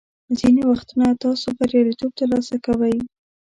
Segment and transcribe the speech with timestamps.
[0.39, 2.97] ځینې وختونه تاسو بریالیتوب ترلاسه کوئ.